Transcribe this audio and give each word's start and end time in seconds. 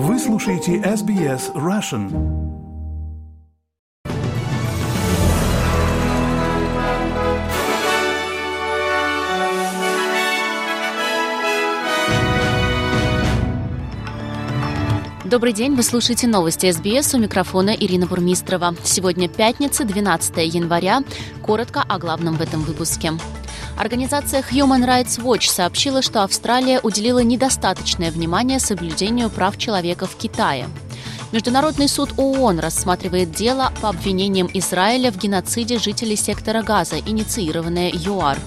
Вы 0.00 0.16
слушаете 0.20 0.76
SBS 0.76 1.52
Russian. 1.54 2.08
Добрый 15.24 15.52
день, 15.52 15.74
вы 15.74 15.82
слушаете 15.82 16.28
новости 16.28 16.70
СБС 16.70 17.14
у 17.14 17.18
микрофона 17.18 17.70
Ирина 17.70 18.06
Бурмистрова. 18.06 18.76
Сегодня 18.84 19.28
пятница, 19.28 19.84
12 19.84 20.54
января. 20.54 21.02
Коротко 21.42 21.82
о 21.82 21.98
главном 21.98 22.36
в 22.36 22.40
этом 22.40 22.60
выпуске. 22.60 23.14
Организация 23.78 24.42
Human 24.42 24.84
Rights 24.84 25.22
Watch 25.22 25.48
сообщила, 25.48 26.02
что 26.02 26.24
Австралия 26.24 26.80
уделила 26.80 27.20
недостаточное 27.20 28.10
внимание 28.10 28.58
соблюдению 28.58 29.30
прав 29.30 29.56
человека 29.56 30.06
в 30.06 30.16
Китае. 30.16 30.68
Международный 31.30 31.88
суд 31.88 32.10
ООН 32.16 32.58
рассматривает 32.58 33.30
дело 33.30 33.72
по 33.80 33.90
обвинениям 33.90 34.50
Израиля 34.52 35.12
в 35.12 35.16
геноциде 35.16 35.78
жителей 35.78 36.16
сектора 36.16 36.62
Газа, 36.62 36.98
инициированное 36.98 37.92
ЮАР. 37.94 38.38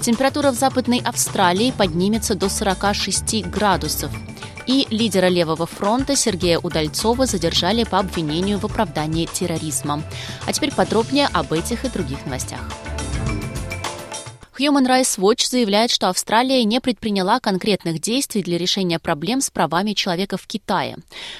Температура 0.00 0.50
в 0.50 0.54
Западной 0.54 1.02
Австралии 1.04 1.74
поднимется 1.76 2.34
до 2.34 2.48
46 2.48 3.44
градусов. 3.48 4.10
И 4.66 4.86
лидера 4.88 5.26
Левого 5.26 5.66
фронта 5.66 6.16
Сергея 6.16 6.58
Удальцова 6.58 7.26
задержали 7.26 7.84
по 7.84 7.98
обвинению 7.98 8.58
в 8.58 8.64
оправдании 8.64 9.26
терроризма. 9.26 10.02
А 10.46 10.52
теперь 10.54 10.72
подробнее 10.72 11.28
об 11.30 11.52
этих 11.52 11.84
и 11.84 11.90
других 11.90 12.24
новостях. 12.24 12.60
Human 14.62 14.86
Rights 14.86 15.18
Watch 15.18 15.48
заявляет, 15.48 15.90
что 15.90 16.08
Австралия 16.08 16.62
не 16.62 16.80
предприняла 16.80 17.40
конкретных 17.40 18.00
действий 18.00 18.44
для 18.44 18.58
решения 18.58 19.00
проблем 19.00 19.40
с 19.40 19.50
правами 19.50 19.92
человека 19.92 20.36
в 20.36 20.46
Китае. 20.46 20.98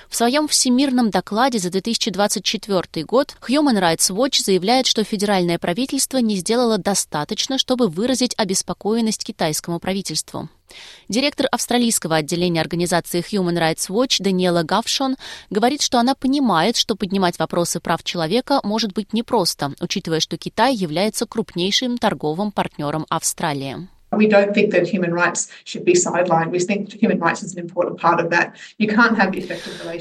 В 0.08 0.16
своем 0.16 0.48
всемирном 0.48 1.10
докладе 1.10 1.60
за 1.60 1.70
2024 1.70 3.04
год 3.04 3.36
Human 3.48 3.78
Rights 3.78 4.10
Watch 4.10 4.42
заявляет, 4.42 4.88
что 4.88 5.04
федеральное 5.04 5.60
правительство 5.60 6.18
не 6.18 6.34
сделало 6.34 6.78
достаточно, 6.78 7.58
чтобы 7.58 7.86
выразить 7.86 8.34
обеспокоенность 8.36 9.22
китайскому 9.22 9.78
правительству. 9.78 10.48
Директор 11.08 11.46
австралийского 11.50 12.16
отделения 12.16 12.60
организации 12.60 13.20
Human 13.20 13.58
Rights 13.58 13.88
Watch 13.90 14.22
Даниэла 14.22 14.62
Гавшон 14.62 15.16
говорит, 15.50 15.82
что 15.82 15.98
она 15.98 16.14
понимает, 16.14 16.76
что 16.76 16.96
поднимать 16.96 17.38
вопросы 17.38 17.80
прав 17.80 18.02
человека 18.04 18.60
может 18.64 18.92
быть 18.92 19.12
непросто, 19.12 19.74
учитывая, 19.80 20.20
что 20.20 20.36
Китай 20.36 20.74
является 20.74 21.26
крупнейшим 21.26 21.98
торговым 21.98 22.52
партнером 22.52 23.06
Австралии. 23.08 23.88
We 24.12 24.28
don't 24.28 24.52
think 24.52 24.70
that 24.72 24.86
human 24.86 25.14
rights 25.14 25.48
should 25.64 25.84
be 25.84 25.94
sidelined. 25.94 26.50
We 26.50 26.58
think 26.58 26.92
human 26.92 27.18
rights 27.18 27.42
is 27.42 27.54
an 27.56 27.60
important 27.66 27.98
part 27.98 28.20
of 28.20 28.30
that. 28.30 28.52
You 28.78 28.88
can't 28.88 29.16
have. 29.16 29.32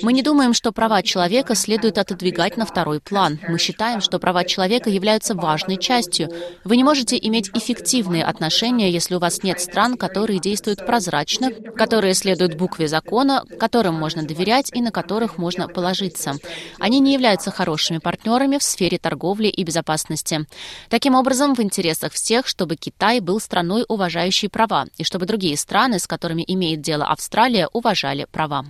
Мы 0.02 0.12
не 0.12 0.22
думаем, 0.22 0.53
что 0.53 0.73
права 0.73 1.02
человека 1.02 1.56
следует 1.56 1.98
отодвигать 1.98 2.58
на 2.58 2.66
второй 2.66 3.00
план. 3.00 3.40
Мы 3.48 3.58
считаем, 3.58 4.02
что 4.02 4.20
права 4.20 4.44
человека 4.44 4.90
являются 4.90 5.34
важной 5.34 5.78
частью. 5.78 6.30
Вы 6.66 6.76
не 6.76 6.84
можете 6.84 7.18
иметь 7.22 7.50
эффективные 7.53 8.26
отношения, 8.26 8.92
если 8.92 9.16
у 9.16 9.20
вас 9.20 9.44
нет 9.44 9.62
стран, 9.62 9.95
которые 9.95 10.40
действуют 10.40 10.86
прозрачно, 10.86 11.52
которые 11.78 12.14
следуют 12.14 12.56
букве 12.56 12.90
закона, 12.90 13.46
которым 13.59 13.96
можно 13.96 14.23
доверять 14.23 14.72
и 14.73 14.81
на 14.81 14.92
которых 14.92 15.38
можно 15.38 15.70
положиться. 15.70 16.36
Они 16.80 17.00
не 17.00 17.14
являются 17.14 17.50
хорошими 17.52 18.00
партнерами 18.00 18.58
в 18.58 18.64
сфере 18.64 18.98
торговли 18.98 19.48
и 19.48 19.64
безопасности. 19.64 20.46
Таким 20.90 21.16
образом, 21.16 21.56
в 21.56 21.62
интересах 21.62 22.12
всех, 22.12 22.46
чтобы 22.46 22.75
Китай 22.75 23.22
был 23.22 23.40
страной 23.40 23.86
уважения 23.88 24.01
уважающие 24.02 24.50
права, 24.50 24.88
и 24.98 25.04
чтобы 25.04 25.28
другие 25.28 25.56
страны, 25.56 26.00
с 26.00 26.08
которыми 26.08 26.44
имеет 26.48 26.82
дело 26.82 27.06
Австралия, 27.06 27.68
уважали 27.72 28.26
права. 28.32 28.66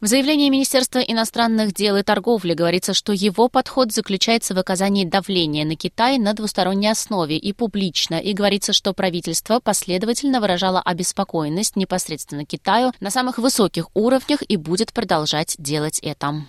В 0.00 0.06
заявлении 0.06 0.48
Министерства 0.48 1.00
иностранных 1.00 1.74
дел 1.74 1.96
и 1.96 2.04
торговли 2.04 2.54
говорится, 2.54 2.94
что 2.94 3.12
его 3.12 3.48
подход 3.48 3.92
заключается 3.92 4.54
в 4.54 4.58
оказании 4.58 5.04
давления 5.04 5.64
на 5.64 5.74
Китай 5.74 6.18
на 6.18 6.34
двусторонней 6.34 6.90
основе 6.90 7.36
и 7.36 7.52
публично, 7.52 8.14
и 8.14 8.32
говорится, 8.32 8.72
что 8.72 8.92
правительство 8.92 9.58
последовательно 9.58 10.40
выражало 10.40 10.80
обеспокоенность 10.80 11.74
непосредственно 11.74 12.44
Китаю 12.44 12.92
на 13.00 13.10
самых 13.10 13.38
высоких 13.38 13.88
уровнях 13.94 14.40
и 14.46 14.56
будет 14.56 14.92
продолжать 14.92 15.56
делать 15.58 15.98
это. 15.98 16.44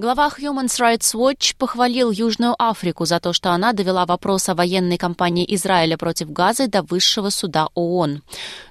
Глава 0.00 0.30
Human 0.38 0.64
Rights 0.64 1.14
Watch 1.14 1.54
похвалил 1.58 2.10
Южную 2.10 2.54
Африку 2.58 3.04
за 3.04 3.20
то, 3.20 3.34
что 3.34 3.50
она 3.50 3.74
довела 3.74 4.06
вопрос 4.06 4.48
о 4.48 4.54
военной 4.54 4.96
кампании 4.96 5.44
Израиля 5.56 5.98
против 5.98 6.32
Газы 6.32 6.68
до 6.68 6.82
высшего 6.82 7.28
суда 7.28 7.68
ООН. 7.74 8.22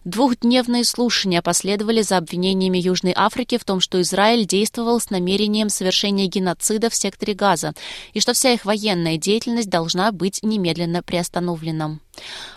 Двухдневные 0.05 0.83
слушания 0.83 1.43
последовали 1.43 2.01
за 2.01 2.17
обвинениями 2.17 2.79
Южной 2.79 3.13
Африки 3.15 3.59
в 3.59 3.63
том, 3.63 3.79
что 3.79 4.01
Израиль 4.01 4.47
действовал 4.47 4.99
с 4.99 5.11
намерением 5.11 5.69
совершения 5.69 6.25
геноцида 6.25 6.89
в 6.89 6.95
секторе 6.95 7.35
Газа 7.35 7.75
и 8.13 8.21
что 8.21 8.33
вся 8.33 8.53
их 8.53 8.65
военная 8.65 9.17
деятельность 9.17 9.69
должна 9.69 10.11
быть 10.11 10.39
немедленно 10.41 11.03
приостановлена. 11.03 11.99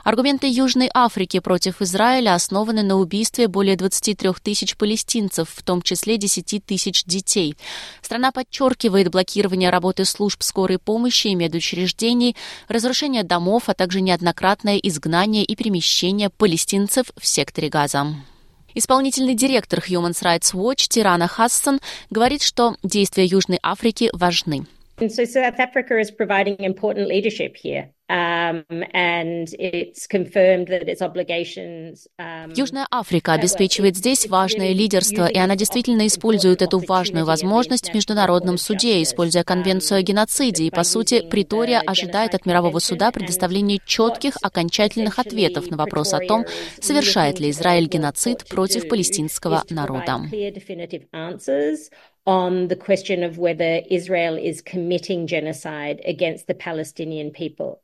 Аргументы 0.04 0.48
Южной 0.48 0.90
Африки 0.92 1.38
против 1.38 1.80
Израиля 1.82 2.34
основаны 2.34 2.82
на 2.82 2.96
убийстве 2.96 3.48
более 3.48 3.76
23 3.76 4.30
тысяч 4.42 4.76
палестинцев, 4.76 5.48
в 5.54 5.62
том 5.62 5.82
числе 5.82 6.16
10 6.16 6.64
тысяч 6.64 7.04
детей. 7.04 7.56
Страна 8.00 8.32
подчеркивает 8.32 9.10
блокирование 9.10 9.70
работы 9.70 10.04
служб 10.04 10.42
скорой 10.42 10.78
помощи 10.78 11.28
и 11.28 11.34
медучреждений, 11.34 12.36
разрушение 12.68 13.22
домов, 13.22 13.64
а 13.68 13.74
также 13.74 14.00
неоднократное 14.00 14.76
изгнание 14.76 15.44
и 15.44 15.54
перемещение 15.54 16.30
палестинцев 16.30 17.06
в 17.18 17.26
секторе 17.26 17.68
Газа. 17.68 18.06
Исполнительный 18.74 19.34
директор 19.34 19.80
Human 19.80 20.12
Rights 20.12 20.54
Watch 20.54 20.88
Тирана 20.88 21.28
Хассан 21.28 21.80
говорит, 22.10 22.42
что 22.42 22.76
действия 22.82 23.24
Южной 23.24 23.58
Африки 23.62 24.08
важны. 24.12 24.66
Um, 28.12 28.64
um, 28.68 29.46
Южная 32.54 32.86
Африка 32.90 33.32
обеспечивает 33.32 33.96
здесь 33.96 34.26
важное 34.26 34.72
лидерство, 34.72 35.26
и 35.26 35.38
она 35.38 35.56
действительно 35.56 36.06
использует 36.06 36.60
эту 36.60 36.78
важную 36.78 37.24
возможность 37.24 37.90
в 37.90 37.94
Международном 37.94 38.58
суде, 38.58 39.02
используя 39.02 39.44
Конвенцию 39.44 40.00
о 40.00 40.02
геноциде. 40.02 40.64
И, 40.64 40.70
по 40.70 40.82
сути, 40.82 41.26
Притория 41.26 41.80
ожидает 41.80 42.34
от 42.34 42.44
мирового 42.44 42.80
суда 42.80 43.12
предоставления 43.12 43.78
четких, 43.86 44.34
окончательных 44.42 45.18
ответов 45.18 45.70
на 45.70 45.78
вопрос 45.78 46.12
о 46.12 46.18
том, 46.18 46.44
совершает 46.82 47.40
ли 47.40 47.48
Израиль 47.48 47.88
геноцид 47.88 48.44
против 48.46 48.88
палестинского 48.88 49.64
народа 49.70 50.20
on 52.27 52.69
the 52.69 52.77
question 52.77 53.25
of 53.25 53.37
whether 53.37 53.83
Israel 53.91 54.37
is 54.37 54.62
committing 54.62 55.27
genocide 55.27 56.00
against 56.06 56.47
the 56.47 56.55
Palestinian 56.55 57.33
people. 57.33 57.78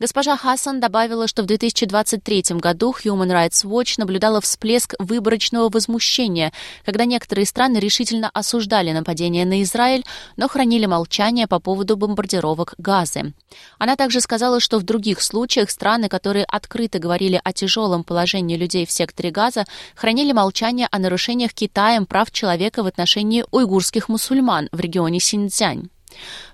Госпожа 0.00 0.36
Хассан 0.36 0.80
добавила, 0.80 1.26
что 1.26 1.42
в 1.42 1.46
2023 1.46 2.44
году 2.60 2.94
Human 3.04 3.30
Rights 3.30 3.64
Watch 3.64 3.94
наблюдала 3.98 4.40
всплеск 4.40 4.94
выборочного 4.98 5.68
возмущения, 5.68 6.52
когда 6.84 7.04
некоторые 7.04 7.44
страны 7.44 7.78
решительно 7.78 8.30
осуждали 8.32 8.92
нападение 8.92 9.44
на 9.44 9.62
Израиль, 9.62 10.04
но 10.36 10.48
хранили 10.48 10.86
молчание 10.86 11.46
по 11.46 11.58
поводу 11.58 11.96
бомбардировок 11.96 12.74
Газы. 12.78 13.34
Она 13.78 13.96
также 13.96 14.20
сказала, 14.20 14.60
что 14.60 14.78
в 14.78 14.84
других 14.84 15.20
случаях 15.20 15.70
страны, 15.70 16.08
которые 16.08 16.44
открыто 16.44 16.98
говорили 16.98 17.40
о 17.42 17.52
тяжелом 17.52 18.04
положении 18.04 18.56
людей 18.56 18.86
в 18.86 18.92
секторе 18.92 19.30
Газа, 19.30 19.64
хранили 19.94 20.32
молчание 20.32 20.88
о 20.90 20.98
нарушениях 20.98 21.52
Китаем 21.52 22.06
прав 22.06 22.30
человека 22.30 22.82
в 22.82 22.86
отношении 22.86 23.44
уйгурских 23.58 24.08
мусульман 24.08 24.68
в 24.72 24.80
регионе 24.80 25.20
Синьцзянь. 25.20 25.90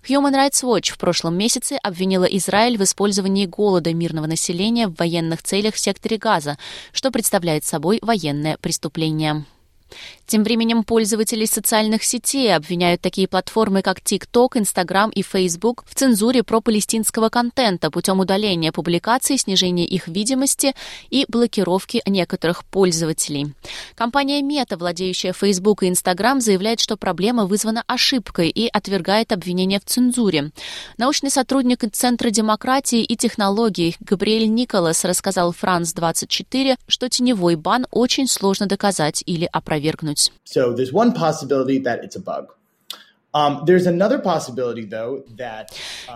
Human 0.09 0.34
Rights 0.34 0.62
Watch 0.62 0.92
в 0.92 0.98
прошлом 0.98 1.37
месяце 1.38 1.78
обвинила 1.82 2.25
Израиль 2.25 2.76
в 2.76 2.82
использовании 2.82 3.47
голода 3.47 3.94
мирного 3.94 4.26
населения 4.26 4.88
в 4.88 4.97
военных 4.97 5.42
целях 5.42 5.75
в 5.75 5.78
секторе 5.78 6.19
Газа, 6.19 6.59
что 6.92 7.10
представляет 7.10 7.65
собой 7.65 7.98
военное 8.03 8.59
преступление. 8.59 9.44
Тем 10.27 10.43
временем 10.43 10.84
пользователи 10.84 11.44
социальных 11.44 12.03
сетей 12.03 12.54
обвиняют 12.54 13.03
такие 13.03 13.28
платформы, 13.28 13.83
как 13.83 14.01
TikTok, 14.01 14.57
Instagram 14.57 15.10
и 15.10 15.22
Facebook 15.22 15.84
в 15.86 15.95
цензуре 15.95 16.42
пропалестинского 16.42 17.28
контента 17.28 17.91
путем 17.91 18.21
удаления 18.21 18.72
публикаций, 18.72 19.36
снижения 19.36 19.84
их 19.84 20.09
видимости 20.09 20.74
и 21.10 21.27
блокировки 21.28 22.03
некоторых 22.07 22.65
пользователей. 22.65 23.53
Компания 23.95 24.41
Meta, 24.41 24.78
владеющая 24.78 25.34
Facebook 25.34 25.83
и 25.83 25.89
Instagram, 25.89 26.41
заявляет, 26.41 26.80
что 26.80 26.97
проблема 26.97 27.45
вызвана 27.45 27.84
ошибкой 27.86 28.48
и 28.48 28.66
отвергает 28.66 29.30
обвинения 29.30 29.78
в 29.78 29.84
цензуре. 29.84 30.53
Научный 30.97 31.30
сотрудник 31.30 31.84
Центра 31.92 32.30
демократии 32.30 33.03
и 33.03 33.16
технологий 33.16 33.97
Габриэль 34.01 34.48
Николас 34.48 35.04
рассказал 35.04 35.53
France24, 35.53 36.77
что 36.86 37.09
теневой 37.09 37.57
бан 37.57 37.86
очень 37.91 38.27
сложно 38.27 38.66
доказать 38.66 39.22
или 39.27 39.48
опровергнуть. 39.53 39.84
So 40.45 40.72
there's 40.75 40.92
one 40.92 41.13
possibility 41.13 41.78
that 41.81 42.04
it's 42.04 42.16
a 42.16 42.21
bug. 42.21 42.54
Um, 43.34 43.65
uh, 43.65 43.66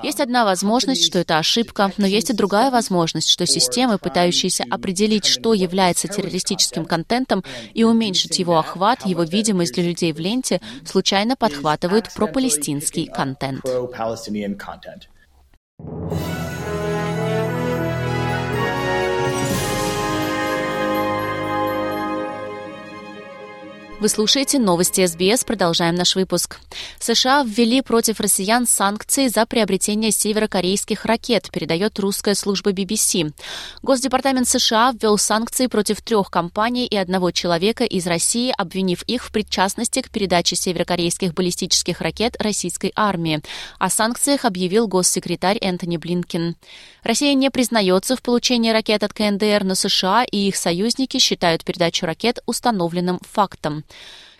есть 0.04 0.20
одна 0.20 0.44
возможность, 0.44 1.04
что 1.04 1.18
это 1.18 1.38
ошибка, 1.38 1.90
но 1.96 2.06
есть 2.06 2.30
и 2.30 2.32
другая 2.32 2.70
возможность, 2.70 3.28
что 3.28 3.44
системы, 3.44 3.98
пытающиеся 3.98 4.64
определить, 4.70 5.24
что 5.24 5.52
является 5.52 6.06
террористическим 6.06 6.84
контентом 6.84 7.42
и 7.74 7.82
уменьшить 7.82 8.38
его 8.38 8.56
охват, 8.56 9.04
его 9.04 9.24
видимость 9.24 9.74
для 9.74 9.82
людей 9.82 10.12
в 10.12 10.20
ленте, 10.20 10.60
случайно 10.86 11.34
подхватывают 11.34 12.14
пропалестинский 12.14 13.06
контент. 13.06 13.64
Вы 24.00 24.08
слушаете 24.08 24.60
новости 24.60 25.04
СБС. 25.04 25.42
Продолжаем 25.42 25.96
наш 25.96 26.14
выпуск. 26.14 26.60
США 27.00 27.42
ввели 27.42 27.82
против 27.82 28.20
россиян 28.20 28.64
санкции 28.64 29.26
за 29.26 29.44
приобретение 29.44 30.12
северокорейских 30.12 31.04
ракет, 31.04 31.50
передает 31.50 31.98
русская 31.98 32.36
служба 32.36 32.70
BBC. 32.70 33.32
Госдепартамент 33.82 34.46
США 34.46 34.92
ввел 34.92 35.18
санкции 35.18 35.66
против 35.66 36.00
трех 36.00 36.30
компаний 36.30 36.86
и 36.86 36.96
одного 36.96 37.32
человека 37.32 37.82
из 37.82 38.06
России, 38.06 38.54
обвинив 38.56 39.02
их 39.02 39.24
в 39.24 39.32
причастности 39.32 40.00
к 40.00 40.10
передаче 40.10 40.54
северокорейских 40.54 41.34
баллистических 41.34 42.00
ракет 42.00 42.36
российской 42.38 42.92
армии. 42.94 43.42
О 43.80 43.90
санкциях 43.90 44.44
объявил 44.44 44.86
госсекретарь 44.86 45.58
Энтони 45.60 45.96
Блинкин. 45.96 46.54
Россия 47.02 47.34
не 47.34 47.50
признается 47.50 48.14
в 48.14 48.22
получении 48.22 48.70
ракет 48.70 49.02
от 49.02 49.12
КНДР, 49.12 49.64
но 49.64 49.74
США 49.74 50.22
и 50.22 50.36
их 50.48 50.54
союзники 50.54 51.18
считают 51.18 51.64
передачу 51.64 52.06
ракет 52.06 52.38
установленным 52.46 53.18
фактом. 53.28 53.82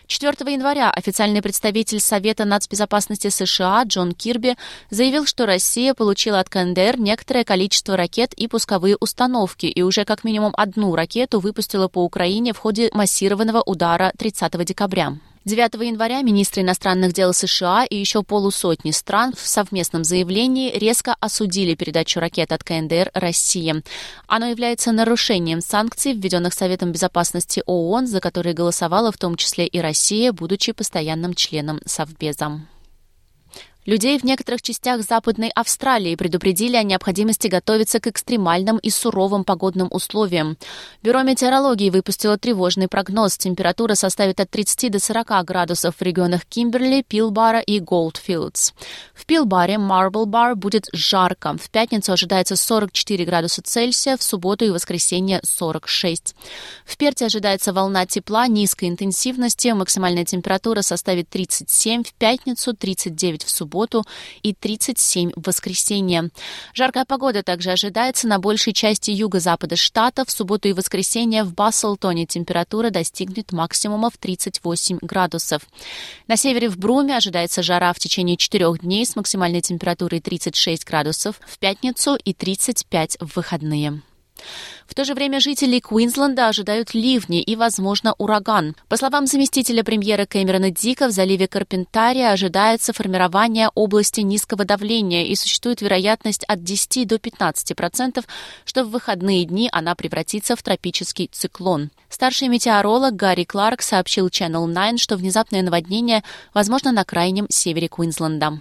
4 0.09 0.51
января 0.51 0.89
официальный 0.89 1.43
представитель 1.43 1.99
Совета 1.99 2.43
нацбезопасности 2.43 3.29
США 3.29 3.83
Джон 3.83 4.13
Кирби 4.13 4.55
заявил, 4.89 5.27
что 5.27 5.45
Россия 5.45 5.93
получила 5.93 6.39
от 6.39 6.49
КНДР 6.49 6.99
некоторое 6.99 7.43
количество 7.43 7.95
ракет 7.95 8.33
и 8.33 8.47
пусковые 8.47 8.97
установки 8.99 9.67
и 9.67 9.83
уже 9.83 10.05
как 10.05 10.23
минимум 10.23 10.51
одну 10.57 10.95
ракету 10.95 11.39
выпустила 11.39 11.87
по 11.87 12.03
Украине 12.03 12.53
в 12.53 12.57
ходе 12.57 12.89
массированного 12.91 13.61
удара 13.61 14.11
30 14.17 14.65
декабря. 14.65 15.15
9 15.45 15.73
января 15.85 16.21
министры 16.21 16.63
иностранных 16.63 17.13
дел 17.13 17.33
США 17.33 17.85
и 17.85 17.95
еще 17.95 18.23
полусотни 18.23 18.91
стран 18.91 19.33
в 19.33 19.47
совместном 19.47 20.03
заявлении 20.03 20.77
резко 20.77 21.15
осудили 21.21 21.75
передачу 21.75 22.19
ракет 22.19 22.51
от 22.51 22.63
КНДР 22.63 23.11
России. 23.13 23.81
Оно 24.27 24.47
является 24.47 24.91
нарушением 24.91 25.61
санкций, 25.61 26.13
введенных 26.13 26.53
Советом 26.53 26.91
безопасности 26.91 27.63
ООН, 27.65 28.07
за 28.07 28.19
которые 28.19 28.53
голосовала 28.53 29.13
в 29.13 29.17
том 29.17 29.37
числе 29.37 29.65
и 29.65 29.79
Россия, 29.79 30.33
будучи 30.33 30.73
постоянным 30.73 31.33
членом 31.33 31.79
Совбеза. 31.85 32.59
Людей 33.89 34.19
в 34.19 34.23
некоторых 34.23 34.61
частях 34.61 35.01
Западной 35.01 35.49
Австралии 35.55 36.13
предупредили 36.13 36.75
о 36.75 36.83
необходимости 36.83 37.47
готовиться 37.47 37.99
к 37.99 38.05
экстремальным 38.05 38.77
и 38.77 38.91
суровым 38.91 39.43
погодным 39.43 39.87
условиям. 39.89 40.59
Бюро 41.01 41.23
метеорологии 41.23 41.89
выпустило 41.89 42.37
тревожный 42.37 42.87
прогноз. 42.87 43.35
Температура 43.35 43.95
составит 43.95 44.39
от 44.39 44.51
30 44.51 44.91
до 44.91 44.99
40 44.99 45.43
градусов 45.43 45.95
в 45.95 46.01
регионах 46.03 46.45
Кимберли, 46.45 47.01
Пилбара 47.01 47.61
и 47.61 47.79
Голдфилдс. 47.79 48.73
В 49.15 49.25
Пилбаре, 49.25 49.79
Марблбар 49.79 50.55
будет 50.55 50.85
жарко. 50.93 51.57
В 51.57 51.71
пятницу 51.71 52.13
ожидается 52.13 52.57
44 52.57 53.25
градуса 53.25 53.63
Цельсия, 53.63 54.17
в 54.17 54.21
субботу 54.21 54.65
и 54.65 54.69
воскресенье 54.69 55.39
46. 55.43 56.35
В 56.85 56.95
Перте 56.95 57.25
ожидается 57.25 57.73
волна 57.73 58.05
тепла 58.05 58.45
низкой 58.45 58.89
интенсивности. 58.89 59.69
Максимальная 59.69 60.25
температура 60.25 60.83
составит 60.83 61.27
37 61.29 62.03
в 62.03 62.13
пятницу, 62.13 62.75
39 62.75 63.45
в 63.45 63.49
субботу 63.49 63.78
субботу 63.79 64.03
и 64.43 64.53
37 64.53 65.31
в 65.35 65.47
воскресенье. 65.47 66.29
Жаркая 66.73 67.05
погода 67.05 67.43
также 67.43 67.71
ожидается 67.71 68.27
на 68.27 68.39
большей 68.39 68.73
части 68.73 69.11
юго-запада 69.11 69.75
штата. 69.75 70.25
В 70.25 70.31
субботу 70.31 70.67
и 70.67 70.73
воскресенье 70.73 71.43
в 71.43 71.53
Басселтоне 71.53 72.25
температура 72.25 72.89
достигнет 72.89 73.53
максимума 73.53 74.09
в 74.09 74.17
38 74.17 74.99
градусов. 75.01 75.61
На 76.27 76.35
севере 76.35 76.69
в 76.69 76.77
Бруме 76.77 77.15
ожидается 77.15 77.63
жара 77.63 77.93
в 77.93 77.99
течение 77.99 78.35
четырех 78.35 78.81
дней 78.81 79.05
с 79.05 79.15
максимальной 79.15 79.61
температурой 79.61 80.19
36 80.19 80.85
градусов 80.85 81.39
в 81.47 81.57
пятницу 81.57 82.17
и 82.23 82.33
35 82.33 83.17
в 83.21 83.35
выходные. 83.35 84.01
В 84.89 84.95
то 84.95 85.05
же 85.05 85.13
время 85.13 85.39
жители 85.39 85.79
Квинсленда 85.79 86.47
ожидают 86.47 86.95
ливни 86.95 87.43
и, 87.43 87.55
возможно, 87.55 88.15
ураган. 88.17 88.75
По 88.87 88.97
словам 88.97 89.27
заместителя 89.27 89.83
премьера 89.83 90.25
Кэмерона 90.25 90.71
Дика, 90.71 91.07
в 91.07 91.11
заливе 91.11 91.47
Карпентария 91.47 92.31
ожидается 92.31 92.91
формирование 92.91 93.69
области 93.75 94.21
низкого 94.21 94.65
давления 94.65 95.25
и 95.25 95.35
существует 95.35 95.81
вероятность 95.81 96.43
от 96.45 96.63
10 96.63 97.07
до 97.07 97.19
15 97.19 97.75
процентов, 97.75 98.25
что 98.65 98.83
в 98.83 98.89
выходные 98.89 99.45
дни 99.45 99.69
она 99.71 99.93
превратится 99.93 100.55
в 100.55 100.63
тропический 100.63 101.29
циклон. 101.31 101.91
Старший 102.09 102.47
метеоролог 102.47 103.15
Гарри 103.15 103.43
Кларк 103.43 103.83
сообщил 103.83 104.27
Channel 104.27 104.67
9, 104.67 104.99
что 104.99 105.17
внезапное 105.17 105.61
наводнение 105.61 106.23
возможно 106.53 106.91
на 106.91 107.05
крайнем 107.05 107.45
севере 107.49 107.87
Квинсленда. 107.87 108.59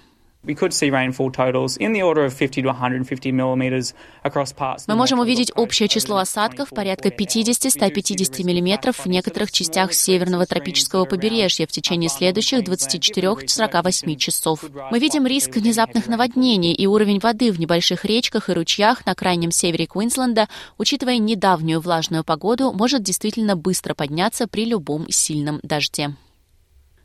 Мы 4.86 4.94
можем 4.94 5.18
увидеть 5.18 5.50
общее 5.56 5.88
число 5.88 6.18
осадков 6.18 6.70
порядка 6.70 7.08
50-150 7.08 8.44
мм 8.44 8.92
в 8.92 9.06
некоторых 9.06 9.50
частях 9.50 9.92
северного 9.92 10.46
тропического 10.46 11.06
побережья 11.06 11.66
в 11.66 11.72
течение 11.72 12.08
следующих 12.08 12.60
24-48 12.60 14.16
часов. 14.16 14.64
Мы 14.92 15.00
видим 15.00 15.26
риск 15.26 15.56
внезапных 15.56 16.06
наводнений 16.06 16.72
и 16.72 16.86
уровень 16.86 17.18
воды 17.18 17.50
в 17.50 17.58
небольших 17.58 18.04
речках 18.04 18.48
и 18.48 18.52
ручьях 18.52 19.04
на 19.06 19.16
крайнем 19.16 19.50
севере 19.50 19.86
Квинсленда, 19.86 20.48
учитывая 20.78 21.18
недавнюю 21.18 21.80
влажную 21.80 22.22
погоду, 22.22 22.72
может 22.72 23.02
действительно 23.02 23.56
быстро 23.56 23.94
подняться 23.94 24.46
при 24.46 24.64
любом 24.64 25.10
сильном 25.10 25.58
дожде. 25.64 26.14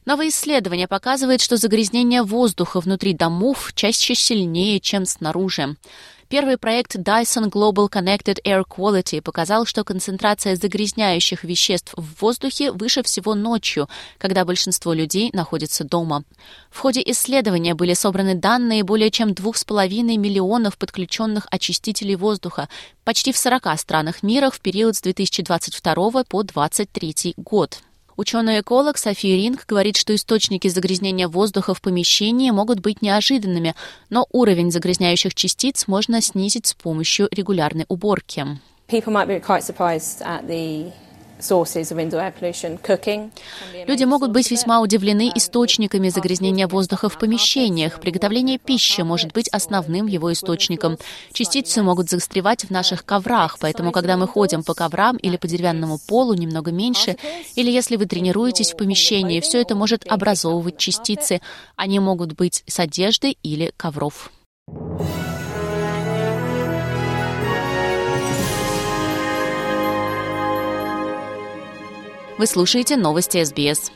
Новое 0.06 0.28
исследование 0.28 0.88
показывает, 0.90 1.42
что 1.42 1.56
загрязнение 1.56 2.24
воздуха 2.24 2.82
внутри 2.82 3.14
домов 3.14 3.72
чаще 3.74 4.16
сильнее, 4.16 4.82
чем 4.82 5.06
снаружи. 5.06 5.78
Первый 6.28 6.58
проект 6.58 6.96
Dyson 6.96 7.50
Global 7.50 7.90
Connected 7.90 8.42
Air 8.44 8.64
Quality 8.68 9.22
показал, 9.22 9.66
что 9.66 9.84
концентрация 9.84 10.56
загрязняющих 10.56 11.44
веществ 11.44 11.94
в 11.96 12.22
воздухе 12.22 12.72
выше 12.72 13.04
всего 13.04 13.36
ночью, 13.36 13.88
когда 14.18 14.44
большинство 14.44 14.94
людей 14.94 15.30
находится 15.32 15.84
дома. 15.84 16.24
В 16.70 16.80
ходе 16.80 17.04
исследования 17.06 17.76
были 17.76 17.94
собраны 17.94 18.36
данные 18.36 18.84
более 18.84 19.12
чем 19.12 19.30
2,5 19.30 20.18
миллионов 20.18 20.78
подключенных 20.78 21.48
очистителей 21.52 22.16
воздуха 22.16 22.68
почти 23.04 23.32
в 23.32 23.38
40 23.38 23.80
странах 23.80 24.24
мира 24.24 24.50
в 24.50 24.60
период 24.60 24.96
с 24.96 25.02
2022 25.02 26.24
по 26.24 26.44
2023 26.44 27.36
год. 27.38 27.80
Ученый-эколог 28.16 28.98
София 28.98 29.36
Ринг 29.36 29.66
говорит, 29.66 29.98
что 29.98 30.14
источники 30.14 30.68
загрязнения 30.68 31.28
воздуха 31.28 31.74
в 31.74 31.82
помещении 31.82 32.52
могут 32.52 32.80
быть 32.80 33.02
неожиданными, 33.02 33.76
но 34.10 34.28
уровень 34.32 34.72
загрязняющих 34.72 35.34
частиц 35.34 35.88
можно 35.88 36.22
снизить 36.22 36.68
с 36.68 36.74
помощью 36.74 37.28
регулярной 37.32 37.86
уборки. 37.90 38.46
Люди 43.88 44.04
могут 44.06 44.32
быть 44.32 44.52
весьма 44.52 44.82
удивлены 44.82 45.32
источниками 45.36 46.10
загрязнения 46.10 46.68
воздуха 46.68 47.10
в 47.10 47.18
помещениях. 47.18 48.00
Приготовление 48.00 48.58
пищи 48.58 49.02
может 49.02 49.34
быть 49.34 49.50
основным 49.50 50.08
его 50.08 50.32
источником. 50.32 50.98
Частицы 51.34 51.82
могут 51.84 52.10
застревать 52.10 52.66
в 52.66 52.70
наших 52.70 53.06
коврах, 53.06 53.58
поэтому, 53.60 53.92
когда 53.92 54.18
мы 54.18 54.28
ходим 54.28 54.64
по 54.64 54.74
коврам 54.74 55.18
или 55.18 55.38
по 55.38 55.48
деревянному 55.48 56.00
полу 56.08 56.34
немного 56.34 56.72
меньше, 56.72 57.18
или 57.56 57.72
если 57.72 57.96
вы 57.96 58.06
тренируетесь 58.06 58.72
в 58.72 58.78
помещении, 58.78 59.42
все 59.42 59.62
это 59.62 59.76
может 59.76 60.06
образовывать 60.10 60.78
частицы. 60.78 61.42
Они 61.76 62.00
могут 62.00 62.34
быть 62.34 62.64
с 62.68 62.80
одежды 62.80 63.36
или 63.44 63.74
ковров. 63.78 64.32
Вы 72.44 72.48
слушаете 72.48 72.98
новости 72.98 73.42
СБС. 73.42 73.90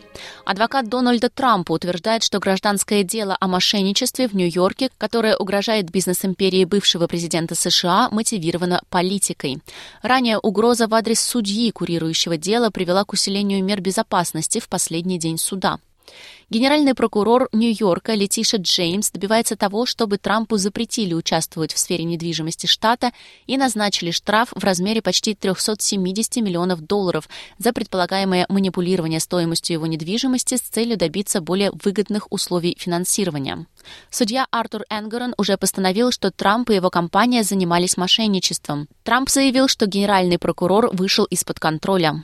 Адвокат 0.45 0.87
Дональда 0.87 1.29
Трампа 1.29 1.73
утверждает, 1.73 2.23
что 2.23 2.39
гражданское 2.39 3.03
дело 3.03 3.35
о 3.41 3.49
мошенничестве 3.49 4.29
в 4.29 4.35
Нью-Йорке, 4.35 4.89
которое 4.97 5.35
угрожает 5.35 5.91
бизнес-империи 5.91 6.63
бывшего 6.63 7.07
президента 7.07 7.55
США, 7.55 8.07
мотивировано 8.09 8.81
политикой. 8.89 9.59
Ранее 10.01 10.37
угроза 10.37 10.87
в 10.87 10.93
адрес 10.95 11.19
судьи, 11.19 11.69
курирующего 11.71 12.37
дело, 12.37 12.69
привела 12.69 13.03
к 13.03 13.11
усилению 13.11 13.61
мер 13.65 13.81
безопасности 13.81 14.61
в 14.61 14.69
последний 14.69 15.19
день 15.19 15.37
суда. 15.37 15.79
Генеральный 16.49 16.93
прокурор 16.93 17.49
Нью-Йорка 17.51 18.13
Летиша 18.13 18.55
Джеймс 18.57 19.11
добивается 19.11 19.57
того, 19.57 19.85
чтобы 19.85 20.17
Трампу 20.17 20.55
запретили 20.57 21.13
участвовать 21.13 21.73
в 21.73 21.77
сфере 21.77 22.05
недвижимости 22.05 22.67
штата 22.67 23.11
и 23.47 23.57
назначили 23.57 24.11
штраф 24.11 24.49
в 24.55 24.63
размере 24.63 25.01
почти 25.01 25.35
370 25.35 26.37
миллионов 26.37 26.79
долларов 26.79 27.27
за 27.57 27.73
предполагаемое 27.73 28.45
манипулирование 28.47 29.19
стоимостью 29.19 29.73
его 29.73 29.87
недвижимости 29.87 30.55
с 30.55 30.61
целью 30.61 30.97
добиться 30.97 31.41
более 31.41 31.71
выгодных 31.83 32.31
условий 32.31 32.77
финансирования. 32.79 33.65
Судья 34.09 34.47
Артур 34.51 34.83
Энгерон 34.89 35.33
уже 35.37 35.57
постановил, 35.57 36.11
что 36.11 36.31
Трамп 36.31 36.69
и 36.69 36.75
его 36.75 36.89
компания 36.89 37.43
занимались 37.43 37.97
мошенничеством. 37.97 38.87
Трамп 39.03 39.29
заявил, 39.29 39.67
что 39.67 39.85
генеральный 39.85 40.37
прокурор 40.37 40.89
вышел 40.93 41.25
из-под 41.25 41.59
контроля. 41.59 42.23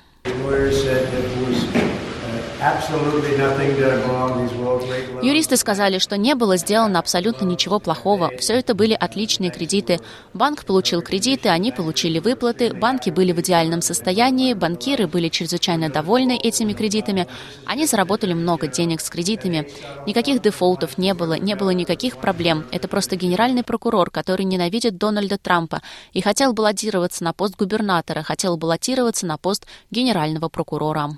Юристы 5.22 5.58
сказали, 5.58 5.98
что 5.98 6.18
не 6.18 6.34
было 6.34 6.56
сделано 6.56 7.00
абсолютно 7.00 7.46
ничего 7.46 7.80
плохого. 7.80 8.32
Все 8.38 8.54
это 8.54 8.74
были 8.74 8.94
отличные 8.94 9.52
кредиты. 9.52 10.00
Банк 10.34 10.64
получил 10.64 11.02
кредиты, 11.02 11.50
они 11.50 11.74
получили 11.74 12.20
выплаты, 12.20 12.74
банки 12.74 13.10
были 13.10 13.34
в 13.34 13.42
идеальном 13.42 13.82
состоянии, 13.82 14.54
банкиры 14.54 15.08
были 15.08 15.28
чрезвычайно 15.28 15.90
довольны 15.90 16.38
этими 16.38 16.72
кредитами. 16.72 17.28
Они 17.66 17.86
заработали 17.86 18.34
много 18.34 18.68
денег 18.68 19.02
с 19.02 19.10
кредитами. 19.10 19.68
Никаких 20.08 20.42
дефолтов 20.42 20.98
не 20.98 21.14
было, 21.14 21.34
не 21.34 21.56
было 21.56 21.72
никаких 21.72 22.16
проблем. 22.18 22.66
Это 22.72 22.88
просто 22.88 23.18
генеральный 23.18 23.64
прокурор, 23.64 24.10
который 24.10 24.46
ненавидит 24.46 24.98
Дональда 24.98 25.38
Трампа 25.38 25.82
и 26.14 26.22
хотел 26.22 26.54
баллотироваться 26.54 27.26
на 27.26 27.34
пост 27.34 27.58
губернатора, 27.58 28.24
хотел 28.24 28.56
баллотироваться 28.56 29.26
на 29.26 29.38
пост 29.38 29.66
генерального 29.92 30.48
прокурора. 30.48 31.18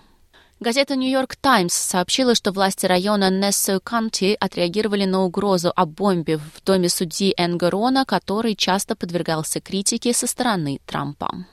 Газета 0.61 0.95
«Нью-Йорк 0.95 1.35
Таймс» 1.35 1.73
сообщила, 1.73 2.33
что 2.33 2.53
власти 2.53 2.85
района 2.85 3.29
Нессо-Канти 3.29 4.37
отреагировали 4.39 5.03
на 5.03 5.23
угрозу 5.23 5.73
о 5.75 5.85
бомбе 5.85 6.37
в 6.37 6.63
доме 6.63 6.87
судьи 6.87 7.33
Энгарона, 7.35 8.05
который 8.05 8.55
часто 8.55 8.95
подвергался 8.95 9.59
критике 9.59 10.13
со 10.13 10.27
стороны 10.27 10.79
Трампа. 10.85 11.45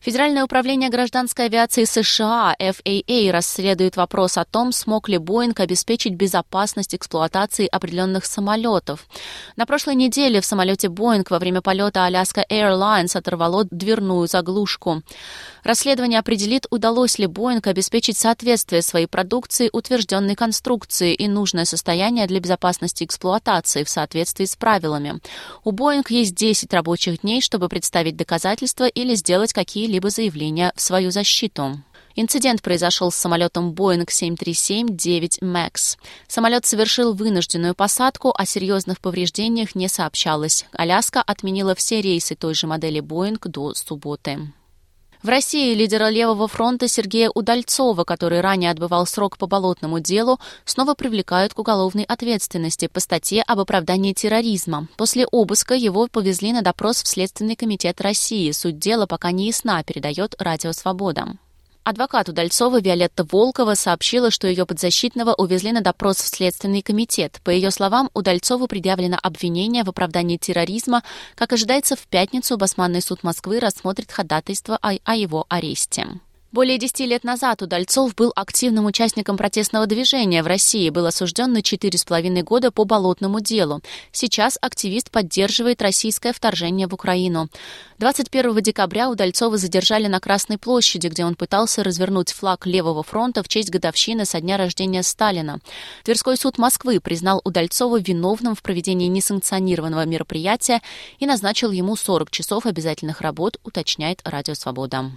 Федеральное 0.00 0.44
управление 0.44 0.90
гражданской 0.90 1.46
авиации 1.46 1.82
США 1.82 2.54
FAA 2.60 3.32
расследует 3.32 3.96
вопрос 3.96 4.38
о 4.38 4.44
том, 4.44 4.70
смог 4.70 5.08
ли 5.08 5.18
Боинг 5.18 5.58
обеспечить 5.58 6.14
безопасность 6.14 6.94
эксплуатации 6.94 7.66
определенных 7.66 8.24
самолетов. 8.24 9.06
На 9.56 9.66
прошлой 9.66 9.96
неделе 9.96 10.40
в 10.40 10.46
самолете 10.46 10.88
Боинг 10.88 11.32
во 11.32 11.40
время 11.40 11.62
полета 11.62 12.06
Alaska 12.08 12.44
Airlines 12.48 13.16
оторвало 13.16 13.64
дверную 13.64 14.28
заглушку. 14.28 15.02
Расследование 15.64 16.20
определит, 16.20 16.68
удалось 16.70 17.18
ли 17.18 17.26
Боинг 17.26 17.66
обеспечить 17.66 18.16
соответствие 18.16 18.82
своей 18.82 19.06
продукции 19.06 19.68
утвержденной 19.72 20.36
конструкции 20.36 21.12
и 21.12 21.26
нужное 21.26 21.64
состояние 21.64 22.28
для 22.28 22.38
безопасности 22.38 23.02
эксплуатации 23.02 23.82
в 23.82 23.90
соответствии 23.90 24.44
с 24.44 24.54
правилами. 24.54 25.20
У 25.64 25.72
Боинг 25.72 26.12
есть 26.12 26.36
10 26.36 26.72
рабочих 26.72 27.22
дней, 27.22 27.40
чтобы 27.40 27.68
представить 27.68 28.16
доказательства 28.16 28.86
или 28.86 29.16
сделать 29.16 29.52
какие 29.52 29.87
какие-либо 29.88 30.10
заявления 30.10 30.72
в 30.76 30.80
свою 30.82 31.10
защиту. 31.10 31.82
Инцидент 32.14 32.60
произошел 32.62 33.10
с 33.10 33.16
самолетом 33.16 33.72
Boeing 33.72 34.04
737-9 34.06 35.40
MAX. 35.40 35.96
Самолет 36.26 36.66
совершил 36.66 37.14
вынужденную 37.14 37.74
посадку, 37.74 38.34
о 38.36 38.44
серьезных 38.44 39.00
повреждениях 39.00 39.74
не 39.74 39.88
сообщалось. 39.88 40.66
Аляска 40.72 41.22
отменила 41.22 41.74
все 41.74 42.02
рейсы 42.02 42.34
той 42.34 42.54
же 42.54 42.66
модели 42.66 43.00
Boeing 43.00 43.38
до 43.48 43.72
субботы. 43.72 44.52
В 45.22 45.28
России 45.28 45.74
лидера 45.74 46.10
Левого 46.10 46.46
фронта 46.46 46.86
Сергея 46.86 47.28
Удальцова, 47.34 48.04
который 48.04 48.40
ранее 48.40 48.70
отбывал 48.70 49.04
срок 49.04 49.36
по 49.36 49.48
болотному 49.48 49.98
делу, 49.98 50.38
снова 50.64 50.94
привлекают 50.94 51.54
к 51.54 51.58
уголовной 51.58 52.04
ответственности 52.04 52.86
по 52.86 53.00
статье 53.00 53.42
об 53.42 53.58
оправдании 53.58 54.12
терроризма. 54.12 54.86
После 54.96 55.26
обыска 55.26 55.74
его 55.74 56.06
повезли 56.06 56.52
на 56.52 56.62
допрос 56.62 57.02
в 57.02 57.08
Следственный 57.08 57.56
комитет 57.56 58.00
России. 58.00 58.52
Суть 58.52 58.78
дела 58.78 59.06
пока 59.06 59.32
не 59.32 59.48
ясна, 59.48 59.82
передает 59.82 60.36
Радио 60.38 60.70
Свобода. 60.70 61.36
Адвокат 61.88 62.28
Удальцова 62.28 62.82
Виолетта 62.82 63.24
Волкова 63.24 63.72
сообщила, 63.72 64.30
что 64.30 64.46
ее 64.46 64.66
подзащитного 64.66 65.32
увезли 65.32 65.72
на 65.72 65.80
допрос 65.80 66.18
в 66.18 66.26
Следственный 66.26 66.82
комитет. 66.82 67.40
По 67.44 67.48
ее 67.48 67.70
словам, 67.70 68.10
Удальцову 68.12 68.66
предъявлено 68.66 69.18
обвинение 69.22 69.84
в 69.84 69.88
оправдании 69.88 70.36
терроризма. 70.36 71.02
Как 71.34 71.54
ожидается, 71.54 71.96
в 71.96 72.06
пятницу 72.06 72.58
Басманный 72.58 73.00
суд 73.00 73.22
Москвы 73.22 73.58
рассмотрит 73.58 74.12
ходатайство 74.12 74.76
о, 74.82 74.98
о 75.02 75.16
его 75.16 75.46
аресте. 75.48 76.08
Более 76.50 76.78
десяти 76.78 77.04
лет 77.04 77.24
назад 77.24 77.60
Удальцов 77.60 78.14
был 78.14 78.32
активным 78.34 78.86
участником 78.86 79.36
протестного 79.36 79.86
движения 79.86 80.42
в 80.42 80.46
России, 80.46 80.88
был 80.88 81.04
осужден 81.04 81.52
на 81.52 81.60
четыре 81.60 81.98
с 81.98 82.04
половиной 82.04 82.42
года 82.42 82.70
по 82.70 82.86
болотному 82.86 83.40
делу. 83.40 83.82
Сейчас 84.12 84.56
активист 84.62 85.10
поддерживает 85.10 85.82
российское 85.82 86.32
вторжение 86.32 86.88
в 86.88 86.94
Украину. 86.94 87.50
21 87.98 88.62
декабря 88.62 89.10
Удальцова 89.10 89.58
задержали 89.58 90.06
на 90.06 90.20
Красной 90.20 90.56
площади, 90.56 91.08
где 91.08 91.26
он 91.26 91.34
пытался 91.34 91.84
развернуть 91.84 92.32
флаг 92.32 92.64
Левого 92.64 93.02
фронта 93.02 93.42
в 93.42 93.48
честь 93.48 93.68
годовщины 93.68 94.24
со 94.24 94.40
дня 94.40 94.56
рождения 94.56 95.02
Сталина. 95.02 95.60
Тверской 96.02 96.38
суд 96.38 96.56
Москвы 96.56 96.98
признал 96.98 97.42
Удальцова 97.44 98.00
виновным 98.00 98.54
в 98.54 98.62
проведении 98.62 99.08
несанкционированного 99.08 100.06
мероприятия 100.06 100.80
и 101.18 101.26
назначил 101.26 101.72
ему 101.72 101.94
40 101.94 102.30
часов 102.30 102.64
обязательных 102.64 103.20
работ, 103.20 103.60
уточняет 103.64 104.22
Радио 104.24 104.54
Свобода. 104.54 105.10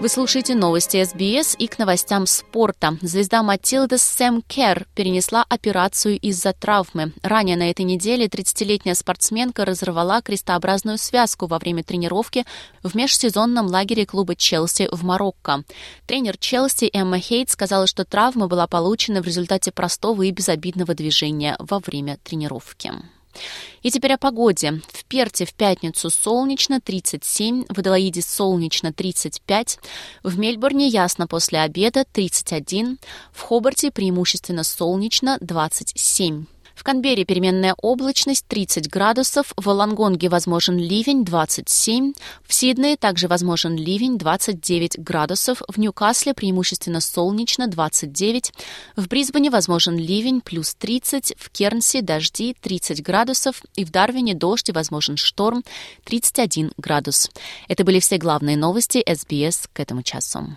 Вы 0.00 0.08
слушаете 0.08 0.54
новости 0.54 1.04
СБС 1.04 1.56
и 1.58 1.66
к 1.66 1.78
новостям 1.78 2.24
спорта. 2.24 2.96
Звезда 3.02 3.42
Матилда 3.42 3.98
Сэм 3.98 4.40
Кер 4.40 4.86
перенесла 4.94 5.44
операцию 5.46 6.18
из-за 6.18 6.54
травмы. 6.54 7.12
Ранее 7.22 7.58
на 7.58 7.70
этой 7.70 7.82
неделе 7.82 8.24
30-летняя 8.24 8.94
спортсменка 8.94 9.66
разорвала 9.66 10.22
крестообразную 10.22 10.96
связку 10.96 11.46
во 11.46 11.58
время 11.58 11.84
тренировки 11.84 12.46
в 12.82 12.94
межсезонном 12.94 13.66
лагере 13.66 14.06
клуба 14.06 14.34
Челси 14.34 14.88
в 14.90 15.04
Марокко. 15.04 15.64
Тренер 16.06 16.38
Челси 16.38 16.88
Эмма 16.94 17.18
Хейт 17.18 17.50
сказала, 17.50 17.86
что 17.86 18.06
травма 18.06 18.48
была 18.48 18.66
получена 18.66 19.20
в 19.20 19.26
результате 19.26 19.70
простого 19.70 20.22
и 20.22 20.30
безобидного 20.30 20.94
движения 20.94 21.56
во 21.58 21.78
время 21.78 22.16
тренировки. 22.24 22.90
И 23.82 23.90
теперь 23.90 24.14
о 24.14 24.18
погоде. 24.18 24.80
В 24.88 25.04
Перте 25.04 25.44
в 25.46 25.54
пятницу 25.54 26.10
солнечно 26.10 26.80
37, 26.80 27.64
в 27.68 27.78
Аделаиде 27.78 28.22
солнечно 28.22 28.92
35, 28.92 29.78
в 30.22 30.38
Мельбурне 30.38 30.88
ясно 30.88 31.26
после 31.26 31.60
обеда 31.60 32.04
31, 32.12 32.98
в 33.32 33.40
Хобарте 33.40 33.90
преимущественно 33.90 34.64
солнечно 34.64 35.38
27. 35.40 36.46
В 36.80 36.82
Канберре 36.82 37.26
переменная 37.26 37.74
облачность 37.82 38.46
30 38.48 38.88
градусов, 38.88 39.52
в 39.54 39.68
Лангонге 39.68 40.30
возможен 40.30 40.78
ливень 40.78 41.26
27, 41.26 42.14
в 42.42 42.54
Сиднее 42.54 42.96
также 42.96 43.28
возможен 43.28 43.76
ливень 43.76 44.16
29 44.16 44.98
градусов, 44.98 45.60
в 45.68 45.78
Ньюкасле 45.78 46.32
преимущественно 46.32 47.02
солнечно 47.02 47.66
29, 47.66 48.54
в 48.96 49.08
Брисбене 49.08 49.50
возможен 49.50 49.94
ливень 49.98 50.40
плюс 50.40 50.74
30, 50.74 51.34
в 51.36 51.50
Кернсе 51.50 52.00
дожди 52.00 52.56
30 52.58 53.02
градусов 53.02 53.60
и 53.76 53.84
в 53.84 53.90
Дарвине 53.90 54.32
дождь 54.32 54.70
и 54.70 54.72
возможен 54.72 55.18
шторм 55.18 55.62
31 56.04 56.72
градус. 56.78 57.28
Это 57.68 57.84
были 57.84 58.00
все 58.00 58.16
главные 58.16 58.56
новости 58.56 59.04
СБС 59.06 59.68
к 59.70 59.80
этому 59.80 60.02
часу. 60.02 60.56